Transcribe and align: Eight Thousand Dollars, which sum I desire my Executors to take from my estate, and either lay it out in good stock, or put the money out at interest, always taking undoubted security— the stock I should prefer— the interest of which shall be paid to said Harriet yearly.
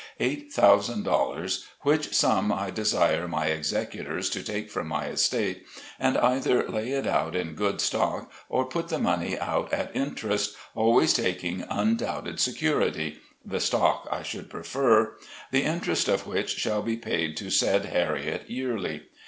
Eight 0.19 0.51
Thousand 0.51 1.03
Dollars, 1.03 1.67
which 1.81 2.11
sum 2.11 2.51
I 2.51 2.71
desire 2.71 3.27
my 3.27 3.49
Executors 3.49 4.31
to 4.31 4.41
take 4.41 4.71
from 4.71 4.87
my 4.87 5.05
estate, 5.09 5.63
and 5.99 6.17
either 6.17 6.67
lay 6.67 6.93
it 6.93 7.05
out 7.05 7.35
in 7.35 7.53
good 7.53 7.79
stock, 7.79 8.31
or 8.49 8.65
put 8.65 8.87
the 8.89 8.97
money 8.97 9.37
out 9.37 9.71
at 9.71 9.95
interest, 9.95 10.55
always 10.73 11.13
taking 11.13 11.65
undoubted 11.69 12.39
security— 12.39 13.19
the 13.45 13.59
stock 13.59 14.07
I 14.11 14.23
should 14.23 14.49
prefer— 14.49 15.17
the 15.51 15.61
interest 15.65 16.07
of 16.07 16.25
which 16.25 16.49
shall 16.55 16.81
be 16.81 16.97
paid 16.97 17.37
to 17.37 17.51
said 17.51 17.85
Harriet 17.85 18.49
yearly. 18.49 19.03